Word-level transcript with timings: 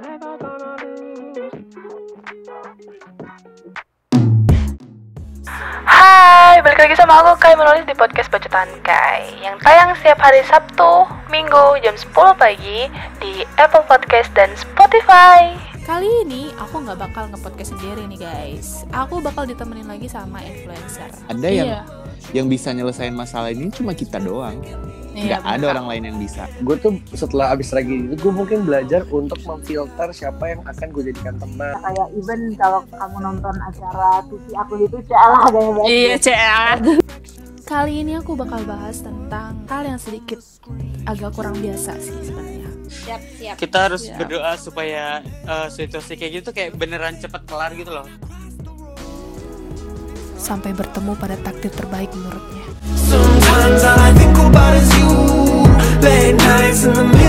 Hai, 0.00 0.16
balik 6.64 6.80
lagi 6.80 6.96
sama 6.96 7.20
aku 7.20 7.36
Kai 7.36 7.52
menulis 7.52 7.84
di 7.84 7.92
podcast 7.92 8.32
Bacotan 8.32 8.72
Kai 8.80 9.28
Yang 9.44 9.60
tayang 9.60 9.92
setiap 10.00 10.16
hari 10.24 10.40
Sabtu, 10.48 11.04
Minggu 11.28 11.84
jam 11.84 11.92
10 12.00 12.16
pagi 12.16 12.88
Di 13.20 13.44
Apple 13.60 13.84
Podcast 13.84 14.32
dan 14.32 14.48
Spotify 14.56 15.59
Kali 15.90 16.22
ini 16.22 16.54
aku 16.54 16.86
nggak 16.86 17.02
bakal 17.02 17.26
nge-podcast 17.34 17.74
sendiri 17.74 18.06
nih 18.06 18.22
guys. 18.22 18.86
Aku 18.94 19.18
bakal 19.18 19.42
ditemenin 19.42 19.90
lagi 19.90 20.06
sama 20.06 20.38
influencer. 20.38 21.10
Ada 21.26 21.48
yang 21.50 21.66
Iya, 21.66 21.80
yang 22.30 22.46
bisa 22.46 22.70
nyelesain 22.70 23.10
masalah 23.10 23.50
ini 23.50 23.74
cuma 23.74 23.90
kita 23.90 24.22
doang. 24.22 24.62
iya, 25.18 25.42
Nggak 25.42 25.50
ada 25.50 25.64
orang 25.74 25.86
lain 25.90 26.02
yang 26.06 26.18
bisa. 26.22 26.46
gue 26.62 26.78
tuh 26.78 26.94
setelah 27.10 27.50
abis 27.50 27.74
lagi 27.74 28.06
itu 28.06 28.14
gue 28.14 28.30
mungkin 28.30 28.62
belajar 28.62 29.02
untuk 29.10 29.42
memfilter 29.42 30.14
siapa 30.14 30.54
yang 30.54 30.62
akan 30.62 30.86
gue 30.94 31.10
jadikan 31.10 31.34
teman. 31.42 31.74
Kayak 31.82 32.08
even 32.14 32.40
kalau 32.54 32.80
kamu 32.86 33.16
nonton 33.18 33.54
acara 33.58 34.22
TV 34.30 34.44
aku 34.54 34.72
itu 34.86 34.96
lah 35.10 35.50
gaya 35.50 35.70
banget 35.74 35.90
Iya, 35.90 36.14
CA 36.22 36.62
Kali 37.66 38.06
ini 38.06 38.14
aku 38.14 38.38
bakal 38.38 38.62
bahas 38.62 39.02
tentang 39.02 39.66
hal 39.66 39.82
yang 39.82 39.98
sedikit 39.98 40.38
agak 41.02 41.34
kurang 41.34 41.58
biasa 41.58 41.98
sih 41.98 42.14
sebenarnya 42.22 42.59
siap 42.90 43.20
siap 43.38 43.54
kita 43.54 43.78
harus 43.86 44.02
Siap. 44.04 44.18
berdoa 44.18 44.52
supaya 44.58 45.22
eh, 45.24 45.68
situasi 45.70 46.18
kayak 46.18 46.32
gitu 46.42 46.50
kayak 46.50 46.74
beneran 46.74 47.14
cepet 47.16 47.42
kelar 47.46 47.70
gitu 47.78 47.94
loh 47.94 48.06
Sampai 50.40 50.72
bertemu 50.72 51.12
pada 51.20 51.36
takdir 51.44 51.68
terbaik 51.70 52.10
menurutnya 52.16 52.64
Sometimes 53.10 53.82
all 53.84 54.00
I 54.00 54.10
think 54.16 54.38
about 54.40 54.72
is 54.78 54.88
you. 54.96 55.12
Late 56.00 56.32
nights 56.38 56.88
in 56.88 56.94
the 56.96 57.04
middle 57.04 57.10
of 57.10 57.18
the 57.18 57.19